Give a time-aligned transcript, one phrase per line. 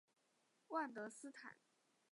[0.69, 1.57] 万德斯坦。